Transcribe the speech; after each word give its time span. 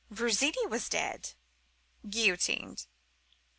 Virginie 0.09 0.65
was 0.65 0.89
dead—guillotined. 0.89 2.87